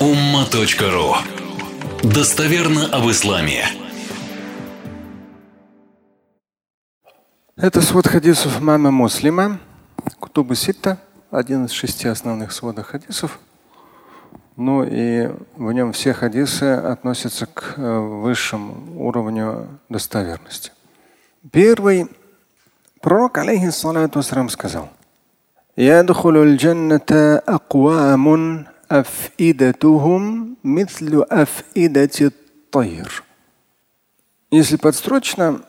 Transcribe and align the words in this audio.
umma.ru 0.00 1.14
Достоверно 2.02 2.86
об 2.86 3.10
исламе. 3.10 3.64
Это 7.56 7.82
свод 7.82 8.06
хадисов 8.06 8.60
мамы 8.60 8.90
Муслима, 8.90 9.60
Кутубы 10.18 10.56
Ситта, 10.56 10.98
один 11.30 11.66
из 11.66 11.72
шести 11.72 12.08
основных 12.08 12.52
сводов 12.52 12.86
хадисов. 12.86 13.38
Ну 14.56 14.84
и 14.84 15.28
в 15.56 15.72
нем 15.72 15.92
все 15.92 16.12
хадисы 16.12 16.64
относятся 16.64 17.46
к 17.46 17.74
э, 17.76 17.98
высшему 17.98 19.06
уровню 19.06 19.68
достоверности. 19.88 20.72
Первый 21.50 22.08
пророк, 23.00 23.38
алейхиссалату 23.38 24.22
сказал, 24.22 24.88
يدخل 25.80 26.36
الجنة 26.36 27.40
أقوام 27.48 28.64
афидатухум 28.87 30.57
мислю 30.63 31.25
афидати 31.29 32.31
тайр. 32.71 33.23
Если 34.51 34.77
подстрочно, 34.77 35.61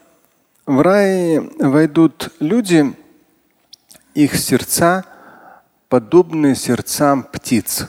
в 0.67 0.81
рай 0.81 1.41
войдут 1.59 2.33
люди, 2.41 2.95
их 4.15 4.37
сердца 4.37 5.05
подобны 5.89 6.55
сердцам 6.55 7.23
птиц. 7.23 7.89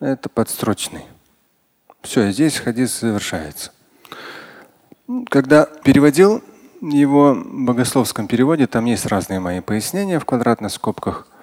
Это 0.00 0.28
подстрочный. 0.28 1.04
Все, 2.02 2.30
здесь 2.30 2.58
хадис 2.58 3.00
завершается. 3.00 3.72
Когда 5.30 5.66
переводил 5.66 6.42
его 6.80 7.34
в 7.34 7.64
богословском 7.64 8.26
переводе, 8.26 8.66
там 8.66 8.84
есть 8.84 9.06
разные 9.06 9.40
мои 9.40 9.60
пояснения 9.60 10.18
в 10.18 10.24
квадратных 10.24 10.72
скобках– 10.72 11.28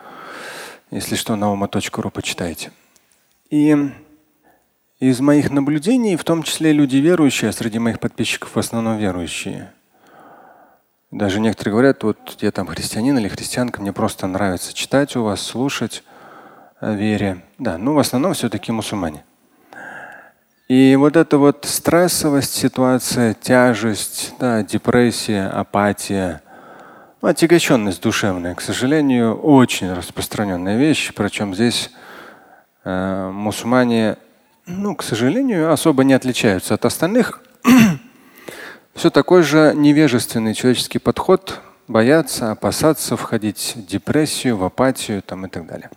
если 0.91 1.15
что, 1.15 1.33
ума.ру 1.33 2.09
почитайте. 2.09 2.71
И 3.49 3.75
из 4.99 5.21
моих 5.21 5.49
наблюдений, 5.49 6.17
в 6.17 6.23
том 6.25 6.43
числе 6.43 6.73
люди 6.73 6.97
верующие, 6.97 7.49
а 7.49 7.53
среди 7.53 7.79
моих 7.79 8.01
подписчиков 8.01 8.53
в 8.53 8.59
основном 8.59 8.97
верующие. 8.97 9.71
Даже 11.09 11.39
некоторые 11.39 11.71
говорят, 11.71 12.03
вот 12.03 12.37
я 12.41 12.51
там 12.51 12.67
христианин 12.67 13.17
или 13.17 13.29
христианка, 13.29 13.81
мне 13.81 13.93
просто 13.93 14.27
нравится 14.27 14.73
читать 14.73 15.15
у 15.15 15.23
вас, 15.23 15.41
слушать 15.41 16.03
о 16.81 16.91
вере. 16.91 17.41
Да, 17.57 17.77
ну 17.77 17.93
в 17.93 17.99
основном 17.99 18.33
все-таки 18.33 18.73
мусульмане. 18.73 19.23
И 20.67 20.95
вот 20.97 21.15
эта 21.15 21.37
вот 21.37 21.65
стрессовость, 21.69 22.53
ситуация, 22.53 23.33
тяжесть, 23.33 24.33
да, 24.39 24.61
депрессия, 24.61 25.47
апатия, 25.47 26.41
отягощенность 27.21 28.01
душевная, 28.01 28.55
к 28.55 28.61
сожалению, 28.61 29.35
очень 29.35 29.91
распространенная 29.93 30.77
вещь. 30.77 31.11
Причем 31.13 31.53
здесь 31.55 31.91
э, 32.83 33.29
мусульмане, 33.31 34.17
ну, 34.65 34.95
к 34.95 35.03
сожалению, 35.03 35.71
особо 35.71 36.03
не 36.03 36.13
отличаются 36.13 36.73
от 36.73 36.85
остальных. 36.85 37.41
Все 38.95 39.09
такой 39.09 39.43
же 39.43 39.73
невежественный 39.75 40.53
человеческий 40.53 40.99
подход, 40.99 41.61
бояться, 41.87 42.51
опасаться, 42.51 43.15
входить 43.15 43.73
в 43.75 43.85
депрессию, 43.85 44.57
в 44.57 44.63
апатию 44.63 45.21
там, 45.21 45.45
и 45.45 45.49
так 45.49 45.65
далее. 45.65 45.89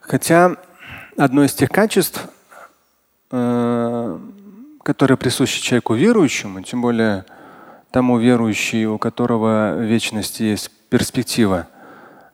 Хотя 0.00 0.56
одно 1.16 1.44
из 1.44 1.54
тех 1.54 1.70
качеств, 1.70 2.28
Э, 3.36 4.18
которое 4.84 5.16
присуще 5.16 5.60
человеку 5.60 5.94
верующему, 5.94 6.62
тем 6.62 6.82
более 6.82 7.24
тому 7.94 8.18
верующему, 8.18 8.96
у 8.96 8.98
которого 8.98 9.80
вечности 9.80 10.42
есть 10.42 10.68
перспектива 10.88 11.68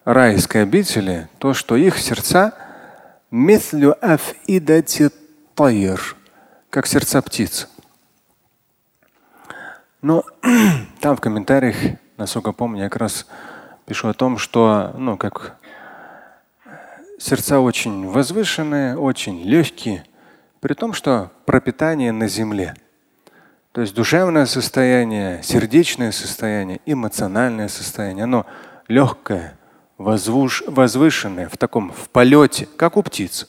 райской 0.06 0.62
обители, 0.62 1.28
то, 1.36 1.52
что 1.52 1.76
их 1.76 1.98
сердца 1.98 2.54
как 6.70 6.86
сердца 6.86 7.20
птиц. 7.20 7.68
Но 10.00 10.24
там 11.00 11.14
в 11.14 11.20
комментариях, 11.20 11.76
насколько 12.16 12.52
помню, 12.52 12.84
я 12.84 12.88
как 12.88 13.02
раз 13.02 13.26
пишу 13.84 14.08
о 14.08 14.14
том, 14.14 14.38
что 14.38 14.94
ну, 14.96 15.18
как 15.18 15.58
сердца 17.18 17.60
очень 17.60 18.08
возвышенные, 18.08 18.96
очень 18.96 19.42
легкие, 19.42 20.04
при 20.60 20.72
том, 20.72 20.94
что 20.94 21.30
пропитание 21.44 22.12
на 22.12 22.28
земле. 22.28 22.76
То 23.72 23.82
есть 23.82 23.94
душевное 23.94 24.46
состояние, 24.46 25.42
сердечное 25.42 26.10
состояние, 26.12 26.80
эмоциональное 26.86 27.68
состояние, 27.68 28.24
оно 28.24 28.46
легкое, 28.88 29.56
возвышенное, 29.96 31.48
в 31.48 31.56
таком 31.56 31.92
в 31.92 32.08
полете, 32.10 32.68
как 32.76 32.96
у 32.96 33.02
птиц. 33.02 33.48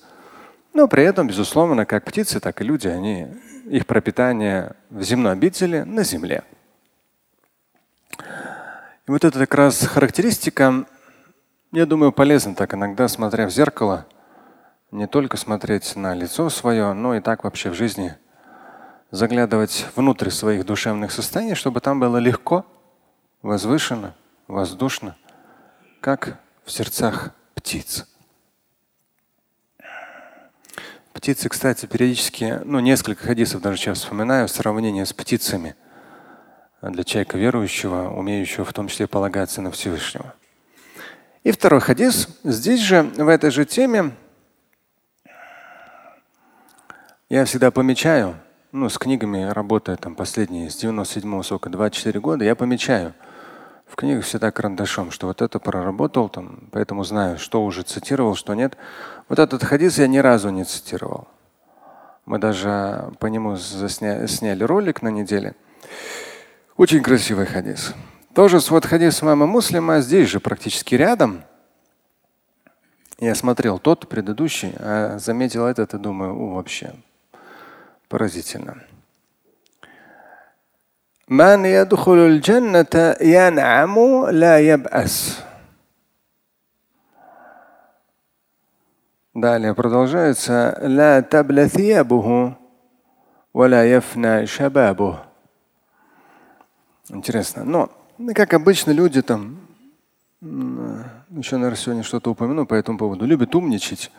Но 0.74 0.88
при 0.88 1.04
этом, 1.04 1.28
безусловно, 1.28 1.86
как 1.86 2.06
птицы, 2.06 2.40
так 2.40 2.62
и 2.62 2.64
люди, 2.64 2.88
они, 2.88 3.28
их 3.66 3.88
пропитание 3.88 4.74
в 4.90 5.02
земной 5.02 5.32
обители 5.32 5.82
на 5.82 6.04
земле. 6.04 6.44
И 9.08 9.12
вот 9.12 9.26
это 9.26 9.40
как 9.40 9.56
раз 9.56 9.86
характеристика, 9.86 10.86
я 11.72 11.86
думаю, 11.86 12.12
полезна 12.12 12.54
так 12.54 12.74
иногда, 12.74 13.08
смотря 13.08 13.48
в 13.48 13.52
зеркало– 13.52 14.06
не 14.92 15.08
только 15.08 15.38
смотреть 15.38 15.96
на 15.96 16.14
лицо 16.14 16.50
свое, 16.50 16.94
но 16.94 17.16
и 17.16 17.22
так 17.22 17.44
вообще 17.44 17.70
в 17.70 17.74
жизни 17.74 18.14
заглядывать 19.12 19.86
внутрь 19.96 20.30
своих 20.30 20.66
душевных 20.66 21.12
состояний, 21.12 21.56
чтобы 21.56 21.82
там 21.82 22.00
было 22.00 22.18
легко, 22.18 22.66
возвышенно, 23.42 24.16
воздушно, 24.48 25.16
как 26.00 26.40
в 26.66 26.72
сердцах 26.72 27.32
птиц. 27.54 28.08
Птицы, 31.14 31.50
кстати, 31.50 31.86
периодически, 31.86 32.62
ну, 32.64 32.80
несколько 32.80 33.26
хадисов 33.28 33.62
даже 33.62 33.78
сейчас 33.78 34.00
вспоминаю, 34.00 34.48
в 34.48 34.52
сравнении 34.52 35.04
с 35.04 35.14
птицами 35.14 35.76
для 36.82 37.04
человека 37.04 37.38
верующего, 37.38 38.10
умеющего 38.10 38.66
в 38.66 38.74
том 38.74 38.88
числе 38.88 39.08
полагаться 39.08 39.62
на 39.62 39.72
Всевышнего. 39.72 40.34
И 41.44 41.52
второй 41.52 41.82
хадис. 41.82 42.28
Здесь 42.44 42.80
же, 42.80 43.04
в 43.04 43.28
этой 43.28 43.52
же 43.52 43.66
теме, 43.66 44.16
я 47.30 47.46
всегда 47.46 47.72
помечаю, 47.72 48.36
ну, 48.72 48.90
с 48.90 48.98
книгами 48.98 49.44
работая 49.44 49.98
там 49.98 50.16
последние, 50.16 50.70
с 50.70 50.84
97-го 50.84 51.44
срока, 51.44 51.70
24 51.70 52.20
года, 52.20 52.46
я 52.46 52.56
помечаю 52.56 53.14
в 53.92 53.98
книгах 53.98 54.24
всегда 54.24 54.52
карандашом, 54.52 55.12
что 55.12 55.28
вот 55.28 55.42
это 55.42 55.60
проработал, 55.60 56.30
там, 56.30 56.70
поэтому 56.72 57.04
знаю, 57.04 57.38
что 57.38 57.64
уже 57.66 57.84
цитировал, 57.84 58.36
что 58.36 58.54
нет. 58.54 58.78
Вот 59.28 59.38
этот 59.38 59.64
хадис 59.64 59.98
я 59.98 60.08
ни 60.08 60.20
разу 60.20 60.50
не 60.50 60.64
цитировал. 60.64 61.28
Мы 62.26 62.40
даже 62.40 63.12
по 63.20 63.26
нему 63.26 63.58
засня... 63.58 64.26
сняли 64.28 64.64
ролик 64.64 65.02
на 65.02 65.10
неделе. 65.10 65.56
Очень 66.78 67.04
красивый 67.04 67.46
хадис. 67.46 67.94
Тоже 68.34 68.62
свод 68.62 68.86
хадис 68.86 69.22
мама 69.22 69.46
Муслима, 69.46 70.00
здесь 70.00 70.30
же 70.30 70.40
практически 70.40 70.96
рядом. 70.96 71.44
Я 73.20 73.36
смотрел 73.36 73.78
тот 73.78 74.08
предыдущий, 74.08 74.74
а 74.80 75.18
заметил 75.20 75.66
этот 75.66 75.94
и 75.94 75.98
думаю, 75.98 76.34
о, 76.34 76.56
вообще 76.56 76.94
Поразительно. 78.11 78.77
من 81.29 81.65
يدخل 81.65 82.19
الجنة 82.19 83.17
ينعم 83.21 84.27
لا 84.31 84.59
يبأس. 84.59 85.43
Далее 89.35 89.75
продолжается 89.75 90.79
لا 90.83 91.21
تبلى 91.21 91.69
ثيابه 91.69 92.55
ولا 93.53 93.85
يفنى 93.85 94.47
شبابه. 94.47 95.23
Интересно. 97.11 97.65
Но, 97.65 97.91
как 98.35 98.55
обычно, 98.55 98.93
люди 98.93 99.23
там, 99.23 99.61
еще, 100.41 101.57
наверное, 101.57 101.77
сегодня 101.77 102.03
что-то 102.03 102.31
упомяну 102.31 102.67
по 102.67 102.75
этому 102.75 102.99
поводу, 102.99 103.27
любят 103.27 103.55
умничать 103.55 104.11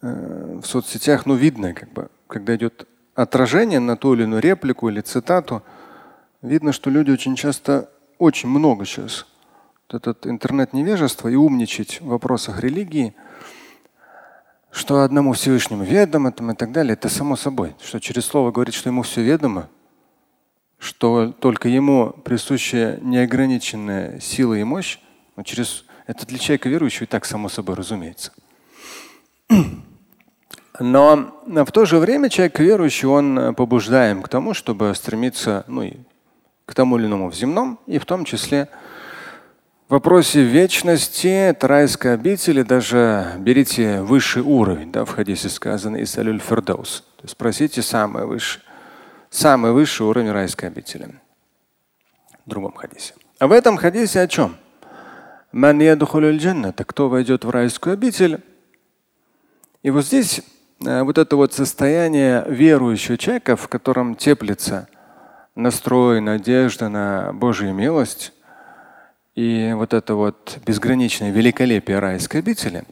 в 0.00 0.62
соцсетях, 0.64 1.26
ну, 1.26 1.34
видно, 1.34 1.72
как 1.72 1.88
бы, 1.90 2.08
когда 2.29 2.55
идет 2.55 2.87
отражение 3.15 3.79
на 3.79 3.97
ту 3.97 4.13
или 4.13 4.23
иную 4.23 4.41
реплику 4.41 4.87
или 4.87 5.01
цитату, 5.01 5.63
видно, 6.41 6.71
что 6.71 6.89
люди 6.89 7.11
очень 7.11 7.35
часто, 7.35 7.89
очень 8.17 8.47
много 8.47 8.85
сейчас, 8.85 9.25
вот 9.87 9.95
этот 9.95 10.27
интернет-невежество 10.27 11.27
и 11.27 11.35
умничать 11.35 11.99
в 11.99 12.07
вопросах 12.07 12.61
религии, 12.61 13.15
что 14.71 15.01
одному 15.01 15.33
Всевышнему 15.33 15.83
ведомо 15.83 16.31
там, 16.31 16.51
и 16.51 16.55
так 16.55 16.71
далее, 16.71 16.93
это 16.93 17.09
само 17.09 17.35
собой. 17.35 17.75
Что 17.83 17.99
через 17.99 18.25
слово 18.25 18.51
говорит, 18.51 18.75
что 18.75 18.89
ему 18.89 19.01
все 19.01 19.23
ведомо, 19.23 19.67
что 20.77 21.31
только 21.31 21.67
ему 21.67 22.11
присущая 22.11 22.99
неограниченная 23.01 24.19
сила 24.19 24.53
и 24.53 24.63
мощь, 24.63 24.99
но 25.35 25.41
через 25.41 25.85
это 26.05 26.27
для 26.27 26.37
человека 26.37 26.69
верующего 26.69 27.05
и 27.05 27.07
так 27.07 27.25
само 27.25 27.49
собой 27.49 27.75
разумеется. 27.75 28.31
Но 30.79 31.33
в 31.45 31.71
то 31.71 31.85
же 31.85 31.97
время 31.97 32.29
человек 32.29 32.57
верующий, 32.59 33.07
он 33.07 33.37
э, 33.37 33.53
побуждаем 33.53 34.21
к 34.21 34.29
тому, 34.29 34.53
чтобы 34.53 34.95
стремиться 34.95 35.65
ну, 35.67 35.83
и 35.83 35.93
к 36.65 36.73
тому 36.73 36.97
или 36.97 37.05
иному 37.05 37.29
в 37.29 37.35
земном, 37.35 37.79
и 37.85 37.99
в 37.99 38.05
том 38.05 38.23
числе 38.23 38.69
В 39.89 39.93
вопросе 39.93 40.41
вечности, 40.41 41.27
это 41.27 41.67
райская 41.67 42.13
обитель, 42.13 42.63
даже 42.63 43.33
берите 43.39 44.01
высший 44.01 44.43
уровень, 44.43 44.91
да, 44.91 45.03
в 45.03 45.09
хадисе 45.09 45.49
сказано 45.49 46.01
Исалюль 46.01 46.39
Фердаус. 46.39 47.03
То 47.17 47.27
спросите 47.27 47.81
самый 47.81 48.25
высший, 48.25 48.61
самый 49.29 49.73
высший 49.73 50.05
уровень 50.05 50.31
райской 50.31 50.67
обители. 50.67 51.09
В 52.45 52.49
другом 52.49 52.73
хадисе. 52.73 53.15
А 53.39 53.47
в 53.47 53.51
этом 53.51 53.77
хадисе 53.77 54.21
о 54.21 54.27
чем? 54.27 54.55
Это 55.51 56.85
кто 56.85 57.09
войдет 57.09 57.43
в 57.43 57.49
райскую 57.49 57.93
обитель? 57.93 58.41
И 59.81 59.89
вот 59.89 60.05
здесь 60.05 60.41
вот 60.79 61.17
это 61.17 61.35
вот 61.35 61.53
состояние 61.53 62.45
верующего 62.47 63.17
человека, 63.17 63.55
в 63.55 63.67
котором 63.67 64.15
теплится 64.15 64.87
настрой, 65.55 66.21
надежда 66.21 66.89
на 66.89 67.33
Божью 67.33 67.73
милость 67.73 68.33
и 69.35 69.71
вот 69.73 69.93
это 69.93 70.15
вот 70.15 70.57
безграничное 70.65 71.31
великолепие 71.31 71.99
райской 71.99 72.37
обители, 72.37 72.83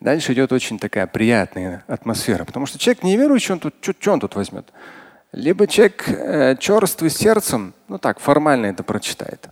дальше 0.00 0.32
идет 0.32 0.52
очень 0.52 0.78
такая 0.78 1.06
приятная 1.06 1.84
атмосфера. 1.86 2.44
Потому 2.44 2.66
что 2.66 2.78
человек 2.78 3.02
неверующий, 3.02 3.52
он 3.52 3.60
тут, 3.60 3.74
что, 3.80 4.12
он 4.12 4.20
тут 4.20 4.34
возьмет? 4.34 4.72
Либо 5.32 5.66
человек 5.66 6.08
э, 6.08 6.56
черствый 6.56 7.10
сердцем, 7.10 7.74
ну 7.86 7.98
так, 7.98 8.18
формально 8.18 8.66
это 8.66 8.82
прочитает. 8.82 9.48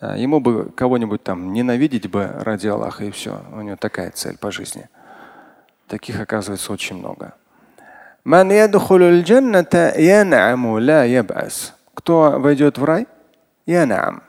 А 0.00 0.16
ему 0.16 0.40
бы 0.40 0.70
кого-нибудь 0.70 1.22
там 1.22 1.52
ненавидеть 1.52 2.10
бы 2.10 2.26
ради 2.40 2.66
Аллаха 2.66 3.04
и 3.04 3.10
все. 3.10 3.42
У 3.52 3.60
него 3.62 3.76
такая 3.76 4.10
цель 4.10 4.36
по 4.36 4.50
жизни. 4.50 4.88
Таких 5.86 6.20
оказывается 6.20 6.72
очень 6.72 6.96
много. 6.96 7.34
Кто 11.94 12.40
войдет 12.40 12.78
в 12.78 12.84
рай? 12.84 13.06
Янам. 13.66 14.22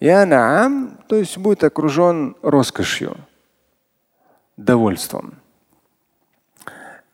Янам, 0.00 0.98
то 1.06 1.16
есть 1.16 1.38
будет 1.38 1.62
окружен 1.62 2.34
роскошью, 2.42 3.16
довольством. 4.56 5.34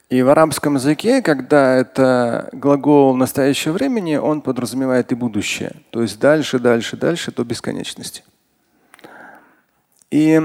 И 0.08 0.22
в 0.22 0.29
арабском 0.29 0.76
языке, 0.76 1.20
когда 1.20 1.75
это 1.75 2.49
глагол 2.52 3.17
настоящего 3.17 3.72
времени, 3.72 4.17
он 4.17 4.40
подразумевает 4.40 5.11
и 5.11 5.17
будущее. 5.17 5.72
То 5.90 6.02
есть 6.02 6.20
дальше, 6.20 6.61
дальше, 6.61 6.96
дальше 6.96 7.32
до 7.32 7.44
бесконечности. 7.44 8.22
И 10.12 10.40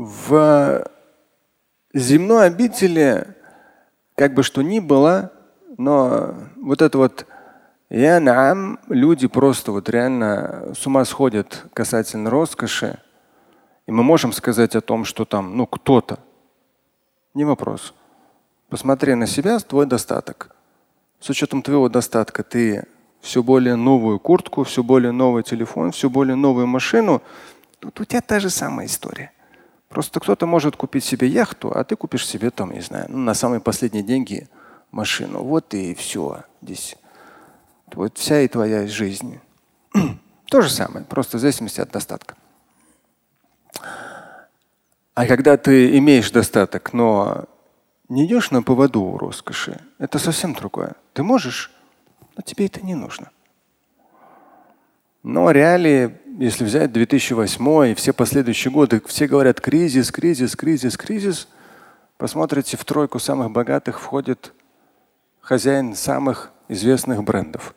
в 0.00 0.86
земной 1.92 2.46
обители, 2.46 3.26
как 4.14 4.32
бы 4.32 4.42
что 4.42 4.62
ни 4.62 4.80
было, 4.80 5.30
но 5.76 6.36
вот 6.56 6.80
это 6.80 6.96
вот 6.96 7.26
я 7.90 8.18
нам 8.18 8.78
люди 8.88 9.26
просто 9.26 9.72
вот 9.72 9.90
реально 9.90 10.72
с 10.74 10.86
ума 10.86 11.04
сходят 11.04 11.66
касательно 11.74 12.30
роскоши. 12.30 12.98
И 13.86 13.92
мы 13.92 14.02
можем 14.02 14.32
сказать 14.32 14.74
о 14.74 14.80
том, 14.80 15.04
что 15.04 15.26
там, 15.26 15.56
ну, 15.56 15.66
кто-то 15.66 16.20
не 17.34 17.44
вопрос. 17.44 17.92
Посмотри 18.70 19.14
на 19.16 19.26
себя, 19.26 19.58
твой 19.58 19.84
достаток. 19.84 20.56
С 21.18 21.28
учетом 21.28 21.60
твоего 21.60 21.90
достатка 21.90 22.42
ты 22.42 22.86
все 23.20 23.42
более 23.42 23.76
новую 23.76 24.18
куртку, 24.18 24.64
все 24.64 24.82
более 24.82 25.12
новый 25.12 25.42
телефон, 25.42 25.90
все 25.90 26.08
более 26.08 26.36
новую 26.36 26.66
машину. 26.66 27.20
Тут 27.80 28.00
у 28.00 28.04
тебя 28.06 28.22
та 28.22 28.40
же 28.40 28.48
самая 28.48 28.86
история. 28.86 29.32
Просто 29.90 30.20
кто-то 30.20 30.46
может 30.46 30.76
купить 30.76 31.02
себе 31.02 31.26
яхту, 31.26 31.72
а 31.76 31.82
ты 31.82 31.96
купишь 31.96 32.24
себе 32.24 32.50
там, 32.50 32.70
не 32.70 32.80
знаю, 32.80 33.06
ну, 33.08 33.18
на 33.18 33.34
самые 33.34 33.60
последние 33.60 34.04
деньги 34.04 34.48
машину. 34.92 35.42
Вот 35.42 35.74
и 35.74 35.94
все 35.94 36.44
здесь. 36.62 36.96
Вот 37.92 38.16
вся 38.16 38.40
и 38.40 38.46
твоя 38.46 38.86
жизнь. 38.86 39.40
То 40.46 40.60
же 40.60 40.70
самое, 40.70 41.04
просто 41.04 41.38
в 41.38 41.40
зависимости 41.40 41.80
от 41.80 41.90
достатка. 41.90 42.36
А 45.14 45.26
когда 45.26 45.56
ты 45.56 45.98
имеешь 45.98 46.30
достаток, 46.30 46.92
но 46.92 47.46
не 48.08 48.26
идешь 48.26 48.52
на 48.52 48.62
поводу 48.62 49.02
у 49.02 49.18
роскоши, 49.18 49.80
это 49.98 50.20
совсем 50.20 50.54
другое. 50.54 50.94
Ты 51.14 51.24
можешь, 51.24 51.72
но 52.36 52.42
тебе 52.42 52.66
это 52.66 52.80
не 52.80 52.94
нужно. 52.94 53.32
Но 55.24 55.50
реалии, 55.50 56.19
если 56.38 56.64
взять 56.64 56.92
2008 56.92 57.90
и 57.90 57.94
все 57.94 58.12
последующие 58.12 58.72
годы, 58.72 59.02
все 59.06 59.26
говорят 59.26 59.60
кризис, 59.60 60.10
кризис, 60.10 60.56
кризис, 60.56 60.96
кризис. 60.96 61.48
Посмотрите, 62.16 62.76
в 62.76 62.84
тройку 62.84 63.18
самых 63.18 63.50
богатых 63.50 64.00
входит 64.00 64.52
хозяин 65.40 65.94
самых 65.94 66.52
известных 66.68 67.24
брендов 67.24 67.74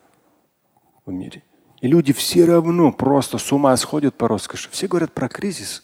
в 1.06 1.12
мире. 1.12 1.42
И 1.80 1.88
люди 1.88 2.12
все 2.12 2.44
равно 2.44 2.92
просто 2.92 3.38
с 3.38 3.52
ума 3.52 3.76
сходят 3.76 4.14
по 4.14 4.28
роскоши. 4.28 4.68
Все 4.70 4.86
говорят 4.86 5.12
про 5.12 5.28
кризис 5.28 5.82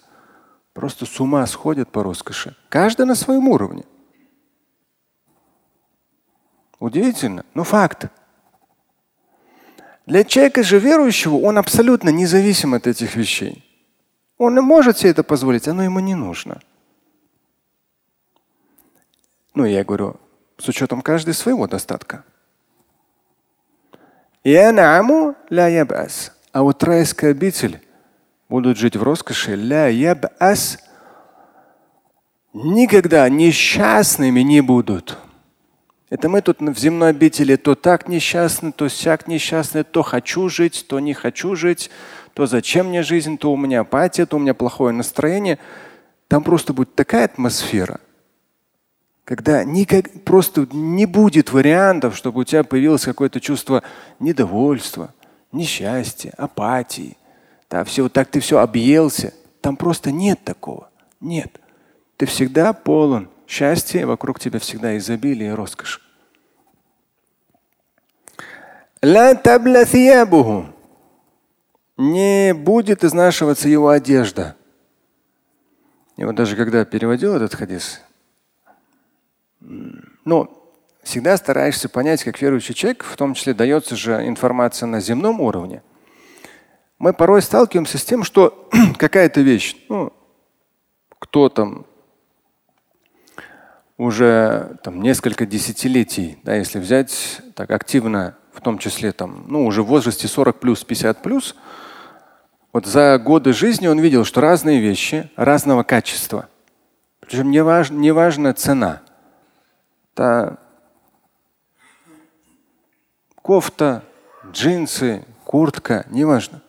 просто 0.72 1.06
с 1.06 1.20
ума 1.20 1.46
сходят 1.46 1.90
по 1.90 2.02
роскоши. 2.02 2.56
Каждый 2.68 3.06
на 3.06 3.14
своем 3.14 3.48
уровне. 3.48 3.84
Удивительно, 6.78 7.44
но 7.54 7.64
факт. 7.64 8.06
Для 10.06 10.24
человека 10.24 10.62
же 10.62 10.78
верующего 10.78 11.36
он 11.36 11.58
абсолютно 11.58 12.08
независим 12.10 12.74
от 12.74 12.86
этих 12.86 13.16
вещей. 13.16 13.64
Он 14.38 14.54
не 14.54 14.60
может 14.60 14.98
себе 14.98 15.10
это 15.10 15.22
позволить, 15.22 15.68
оно 15.68 15.84
ему 15.84 16.00
не 16.00 16.14
нужно. 16.14 16.60
Ну, 19.54 19.64
я 19.64 19.84
говорю, 19.84 20.16
с 20.58 20.68
учетом 20.68 21.02
каждого 21.02 21.34
своего 21.34 21.66
достатка. 21.66 22.24
А 26.52 26.62
вот 26.62 26.82
райская 26.82 27.32
обитель 27.32 27.80
будут 28.48 28.78
жить 28.78 28.96
в 28.96 29.02
роскоши, 29.02 29.54
ля 29.54 29.88
ябас, 29.88 30.78
никогда 32.52 33.28
несчастными 33.28 34.40
не 34.40 34.60
будут. 34.60 35.18
Это 36.10 36.28
мы 36.28 36.42
тут 36.42 36.60
в 36.60 36.76
земной 36.76 37.10
обители 37.10 37.54
то 37.54 37.76
так 37.76 38.08
несчастны, 38.08 38.72
то 38.72 38.88
сяк 38.88 39.28
несчастны, 39.28 39.84
то 39.84 40.02
хочу 40.02 40.48
жить, 40.48 40.84
то 40.88 40.98
не 40.98 41.14
хочу 41.14 41.54
жить, 41.54 41.88
то 42.34 42.46
зачем 42.46 42.88
мне 42.88 43.04
жизнь, 43.04 43.38
то 43.38 43.52
у 43.52 43.56
меня 43.56 43.80
апатия, 43.80 44.26
то 44.26 44.36
у 44.36 44.40
меня 44.40 44.52
плохое 44.52 44.92
настроение. 44.92 45.60
Там 46.26 46.42
просто 46.42 46.72
будет 46.72 46.96
такая 46.96 47.26
атмосфера, 47.26 48.00
когда 49.24 49.62
никак, 49.62 50.24
просто 50.24 50.66
не 50.72 51.06
будет 51.06 51.52
вариантов, 51.52 52.16
чтобы 52.16 52.40
у 52.40 52.44
тебя 52.44 52.64
появилось 52.64 53.04
какое-то 53.04 53.40
чувство 53.40 53.84
недовольства, 54.18 55.14
несчастья, 55.52 56.34
апатии. 56.36 57.16
Да, 57.70 57.84
все 57.84 58.02
вот 58.02 58.12
так 58.12 58.28
ты 58.28 58.40
все 58.40 58.58
объелся. 58.58 59.32
Там 59.60 59.76
просто 59.76 60.10
нет 60.10 60.42
такого. 60.42 60.90
Нет. 61.20 61.60
Ты 62.16 62.26
всегда 62.26 62.72
полон 62.72 63.28
счастья, 63.50 64.06
вокруг 64.06 64.38
тебя 64.38 64.58
всегда 64.58 64.96
изобилие 64.96 65.50
и 65.50 65.54
роскошь. 65.54 66.00
Не 71.96 72.54
будет 72.54 73.02
изнашиваться 73.04 73.68
его 73.68 73.88
одежда. 73.88 74.56
И 76.16 76.24
вот 76.24 76.34
даже 76.34 76.54
когда 76.54 76.84
переводил 76.84 77.34
этот 77.34 77.54
хадис, 77.54 78.02
ну, 79.60 80.50
всегда 81.02 81.36
стараешься 81.36 81.88
понять, 81.88 82.22
как 82.22 82.40
верующий 82.40 82.74
человек, 82.74 83.04
в 83.04 83.16
том 83.16 83.34
числе 83.34 83.54
дается 83.54 83.96
же 83.96 84.26
информация 84.26 84.86
на 84.86 85.00
земном 85.00 85.40
уровне 85.40 85.82
мы 87.00 87.14
порой 87.14 87.40
сталкиваемся 87.40 87.98
с 87.98 88.04
тем, 88.04 88.22
что 88.22 88.68
какая-то 88.98 89.40
вещь, 89.40 89.74
ну, 89.88 90.12
кто 91.18 91.48
там 91.48 91.86
уже 94.00 94.78
там, 94.82 95.02
несколько 95.02 95.44
десятилетий, 95.44 96.38
да, 96.42 96.54
если 96.54 96.78
взять 96.78 97.42
так 97.54 97.70
активно, 97.70 98.34
в 98.50 98.62
том 98.62 98.78
числе 98.78 99.12
там, 99.12 99.44
ну, 99.46 99.66
уже 99.66 99.82
в 99.82 99.88
возрасте 99.88 100.26
40 100.26 100.58
плюс, 100.58 100.82
50 100.84 101.20
плюс, 101.20 101.54
вот 102.72 102.86
за 102.86 103.18
годы 103.18 103.52
жизни 103.52 103.88
он 103.88 103.98
видел, 103.98 104.24
что 104.24 104.40
разные 104.40 104.80
вещи 104.80 105.30
разного 105.36 105.82
качества. 105.82 106.48
Причем 107.20 107.50
не, 107.50 107.62
важ, 107.62 107.90
не 107.90 108.10
важна 108.10 108.54
цена. 108.54 109.02
Это 110.14 110.56
кофта, 113.42 114.02
джинсы, 114.50 115.26
куртка, 115.44 116.06
неважно. 116.08 116.62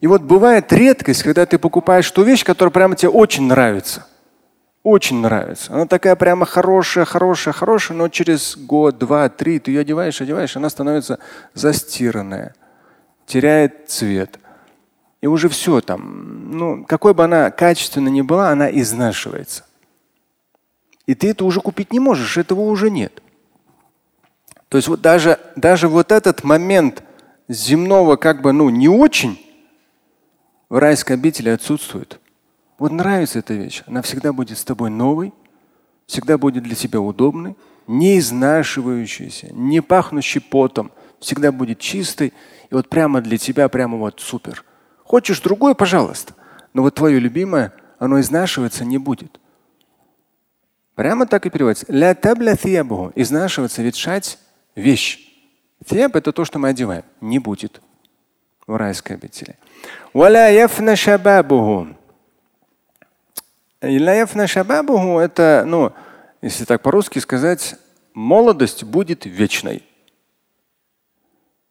И 0.00 0.06
вот 0.06 0.22
бывает 0.22 0.72
редкость, 0.72 1.22
когда 1.22 1.44
ты 1.44 1.58
покупаешь 1.58 2.10
ту 2.10 2.22
вещь, 2.22 2.44
которая 2.44 2.72
прямо 2.72 2.96
тебе 2.96 3.10
очень 3.10 3.46
нравится. 3.46 4.06
Очень 4.82 5.20
нравится. 5.20 5.72
Она 5.72 5.86
такая 5.86 6.16
прямо 6.16 6.44
хорошая, 6.44 7.04
хорошая, 7.04 7.54
хорошая, 7.54 7.96
но 7.96 8.08
через 8.08 8.56
год, 8.56 8.98
два, 8.98 9.28
три 9.28 9.60
ты 9.60 9.70
ее 9.70 9.80
одеваешь, 9.80 10.20
одеваешь, 10.20 10.56
она 10.56 10.68
становится 10.70 11.20
застиранная, 11.54 12.54
теряет 13.26 13.88
цвет. 13.88 14.40
И 15.20 15.28
уже 15.28 15.48
все 15.48 15.80
там, 15.80 16.50
ну, 16.50 16.84
какой 16.84 17.14
бы 17.14 17.22
она 17.22 17.52
качественно 17.52 18.08
ни 18.08 18.22
была, 18.22 18.50
она 18.50 18.68
изнашивается. 18.68 19.64
И 21.06 21.14
ты 21.14 21.30
это 21.30 21.44
уже 21.44 21.60
купить 21.60 21.92
не 21.92 22.00
можешь, 22.00 22.36
этого 22.36 22.62
уже 22.62 22.90
нет. 22.90 23.22
То 24.68 24.78
есть 24.78 24.88
вот 24.88 25.00
даже, 25.00 25.38
даже 25.54 25.86
вот 25.86 26.10
этот 26.10 26.42
момент 26.42 27.04
земного 27.46 28.16
как 28.16 28.42
бы 28.42 28.52
ну 28.52 28.68
не 28.70 28.88
очень, 28.88 29.38
в 30.68 30.78
райской 30.78 31.12
обители 31.12 31.50
отсутствует. 31.50 32.18
Вот 32.82 32.90
нравится 32.90 33.38
эта 33.38 33.54
вещь, 33.54 33.84
она 33.86 34.02
всегда 34.02 34.32
будет 34.32 34.58
с 34.58 34.64
тобой 34.64 34.90
новой, 34.90 35.32
всегда 36.06 36.36
будет 36.36 36.64
для 36.64 36.74
тебя 36.74 37.00
удобной, 37.00 37.56
не 37.86 38.18
изнашивающейся, 38.18 39.52
не 39.52 39.80
пахнущей 39.80 40.40
потом, 40.40 40.90
всегда 41.20 41.52
будет 41.52 41.78
чистой. 41.78 42.32
И 42.70 42.74
вот 42.74 42.88
прямо 42.88 43.20
для 43.20 43.38
тебя, 43.38 43.68
прямо 43.68 43.98
вот 43.98 44.18
супер. 44.18 44.64
Хочешь 45.04 45.40
другое, 45.40 45.74
пожалуйста. 45.74 46.34
Но 46.74 46.82
вот 46.82 46.96
твое 46.96 47.20
любимое, 47.20 47.72
оно 48.00 48.18
изнашиваться 48.18 48.84
не 48.84 48.98
будет. 48.98 49.38
Прямо 50.96 51.28
так 51.28 51.46
и 51.46 51.50
переводится. 51.50 51.86
Ля 51.88 52.16
табля. 52.16 52.56
Изнашиваться, 53.14 53.80
ветшать 53.80 54.40
вещь. 54.74 55.20
Thiyab– 55.84 56.10
это 56.14 56.32
то, 56.32 56.44
что 56.44 56.58
мы 56.58 56.70
одеваем. 56.70 57.04
Не 57.20 57.38
будет 57.38 57.80
в 58.66 58.74
райской 58.74 59.12
обители. 59.12 59.56
Валя 60.12 60.50
яфна. 60.50 60.96
Это, 65.18 65.64
ну, 65.66 65.92
если 66.40 66.64
так 66.64 66.82
по-русски 66.82 67.18
сказать, 67.18 67.74
молодость 68.14 68.84
будет 68.84 69.26
вечной. 69.26 69.82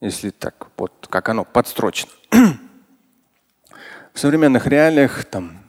Если 0.02 0.32
так, 0.32 0.68
вот 0.76 1.08
как 1.10 1.30
оно 1.30 1.46
подстрочно. 1.46 2.12
В 4.14 4.20
современных 4.20 4.68
реалиях 4.68 5.24
там 5.24 5.64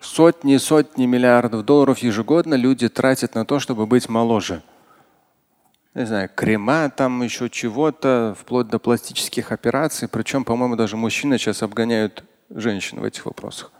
сотни 0.00 0.56
сотни 0.56 1.06
миллиардов 1.06 1.64
долларов 1.64 1.98
ежегодно 1.98 2.54
люди 2.54 2.88
тратят 2.88 3.36
на 3.36 3.44
то, 3.44 3.60
чтобы 3.60 3.86
быть 3.86 4.08
моложе. 4.08 4.62
Не 5.94 6.04
знаю, 6.04 6.30
крема, 6.34 6.90
там 6.90 7.22
еще 7.22 7.48
чего-то, 7.48 8.36
вплоть 8.40 8.66
до 8.66 8.80
пластических 8.80 9.52
операций. 9.52 10.08
Причем, 10.08 10.44
по-моему, 10.44 10.74
даже 10.74 10.96
мужчины 10.96 11.38
сейчас 11.38 11.62
обгоняют 11.62 12.24
женщин 12.48 13.00
в 13.00 13.04
этих 13.04 13.26
вопросах. 13.26 13.70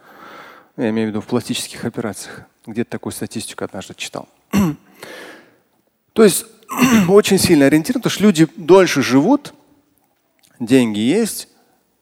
Я 0.77 0.91
имею 0.91 1.09
в 1.09 1.11
виду 1.11 1.21
в 1.21 1.27
пластических 1.27 1.85
операциях. 1.85 2.43
Где-то 2.67 2.91
такую 2.91 3.13
статистику 3.13 3.65
однажды 3.65 3.95
читал. 3.95 4.29
То 6.13 6.25
есть 6.25 6.47
очень 7.09 7.39
сильно 7.39 7.67
ориентирован, 7.67 8.03
потому 8.03 8.13
что 8.13 8.25
люди 8.25 8.49
дольше 8.57 9.03
живут, 9.03 9.55
деньги 10.59 11.01
есть, 11.01 11.49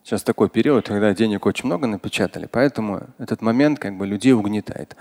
Сейчас 0.08 0.22
такой 0.22 0.48
период, 0.48 0.88
когда 0.88 1.12
денег 1.12 1.44
очень 1.44 1.66
много 1.66 1.86
напечатали, 1.86 2.48
поэтому 2.50 3.02
этот 3.18 3.42
момент 3.42 3.78
как 3.78 3.98
бы 3.98 4.06
людей 4.06 4.32
угнетает. 4.32 4.96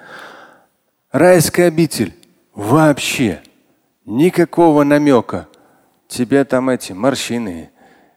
Райская 1.13 1.69
обитель 1.69 2.13
вообще 2.53 3.41
никакого 4.03 4.83
намека. 4.83 5.47
Тебе 6.09 6.43
там 6.43 6.69
эти 6.69 6.91
морщины 6.91 7.69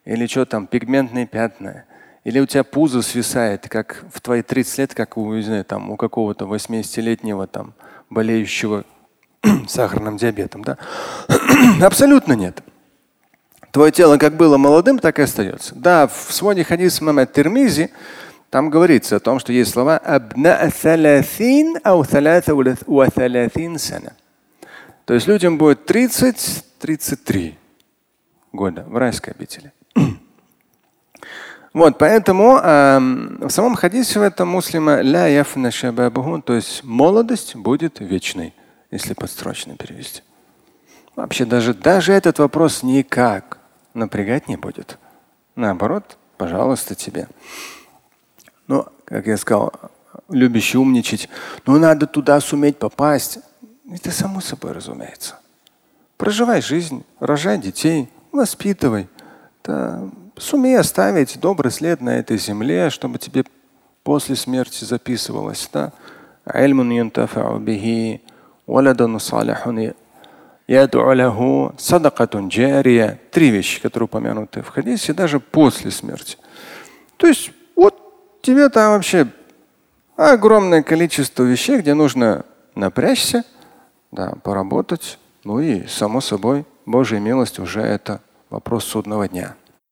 или 0.04 0.26
что 0.26 0.46
там, 0.46 0.66
пигментные 0.66 1.28
пятна, 1.28 1.84
или 2.24 2.38
у 2.38 2.46
тебя 2.46 2.64
пузо 2.64 3.02
свисает, 3.02 3.68
как 3.68 4.04
в 4.12 4.20
твои 4.20 4.42
30 4.42 4.78
лет, 4.78 4.94
как 4.94 5.16
у, 5.16 5.34
не 5.34 5.42
знаю, 5.42 5.64
там, 5.64 5.90
у 5.90 5.96
какого-то 5.96 6.44
80-летнего 6.44 7.46
там 7.46 7.72
болеющего 8.10 8.84
сахарным 9.68 10.16
диабетом. 10.16 10.62
Да? 10.62 10.76
Абсолютно 11.82 12.34
нет. 12.34 12.62
Твое 13.70 13.92
тело 13.92 14.18
как 14.18 14.36
было 14.36 14.56
молодым, 14.56 14.98
так 14.98 15.18
и 15.18 15.22
остается. 15.22 15.74
Да, 15.74 16.08
в 16.08 16.32
своде 16.32 16.64
хадис 16.64 17.00
мама 17.00 17.24
Термизи 17.24 17.90
там 18.50 18.68
говорится 18.68 19.16
о 19.16 19.20
том, 19.20 19.38
что 19.38 19.52
есть 19.52 19.70
слова 19.70 19.96
абна 19.96 20.68
сана. 23.78 24.12
То 25.04 25.14
есть 25.14 25.26
людям 25.28 25.56
будет 25.56 25.88
30-33 25.88 27.54
года 28.52 28.84
в 28.88 28.96
райской 28.96 29.32
обители. 29.32 29.72
Вот, 31.72 31.98
поэтому 31.98 32.58
э, 32.58 32.98
в 32.98 33.50
самом 33.50 33.76
хадисе 33.76 34.18
в 34.18 34.22
этом 34.22 34.48
муслима 34.48 35.02
ля 35.02 35.26
яфна 35.28 35.70
шабабуху, 35.70 36.42
то 36.42 36.54
есть 36.54 36.82
молодость 36.82 37.54
будет 37.54 38.00
вечной, 38.00 38.54
если 38.90 39.14
подстрочно 39.14 39.76
перевести. 39.76 40.22
Вообще 41.14 41.44
даже, 41.44 41.72
даже 41.74 42.12
этот 42.12 42.40
вопрос 42.40 42.82
никак 42.82 43.58
напрягать 43.94 44.48
не 44.48 44.56
будет. 44.56 44.98
Наоборот, 45.54 46.16
пожалуйста, 46.38 46.96
тебе. 46.96 47.28
Ну, 48.66 48.86
как 49.04 49.26
я 49.26 49.36
сказал, 49.36 49.72
любящий 50.28 50.78
умничать, 50.78 51.28
ну 51.66 51.78
надо 51.78 52.06
туда 52.06 52.40
суметь 52.40 52.78
попасть. 52.78 53.38
Это 53.92 54.10
само 54.10 54.40
собой 54.40 54.72
разумеется. 54.72 55.38
Проживай 56.16 56.62
жизнь, 56.62 57.04
рожай 57.20 57.58
детей, 57.58 58.08
воспитывай. 58.32 59.08
Да, 59.64 60.08
сумей 60.40 60.78
оставить 60.78 61.38
добрый 61.40 61.70
след 61.70 62.00
на 62.00 62.18
этой 62.18 62.38
земле, 62.38 62.90
чтобы 62.90 63.18
тебе 63.18 63.44
после 64.02 64.36
смерти 64.36 64.84
записывалось. 64.84 65.68
Да? 65.72 65.92
Три 73.30 73.50
вещи, 73.50 73.80
которые 73.80 74.06
упомянуты 74.06 74.62
в 74.62 74.68
хадисе, 74.68 75.12
даже 75.12 75.40
после 75.40 75.90
смерти. 75.90 76.38
То 77.16 77.26
есть 77.26 77.50
вот 77.76 77.96
тебе 78.42 78.68
там 78.68 78.92
вообще 78.92 79.26
огромное 80.16 80.82
количество 80.82 81.42
вещей, 81.42 81.78
где 81.78 81.94
нужно 81.94 82.44
напрячься, 82.74 83.44
да, 84.12 84.34
поработать. 84.42 85.18
Ну 85.44 85.60
и, 85.60 85.86
само 85.86 86.20
собой, 86.20 86.64
Божья 86.86 87.18
милость 87.18 87.58
уже 87.58 87.80
это 87.80 88.20
вопрос 88.48 88.84
судного 88.84 89.28
дня. 89.28 89.56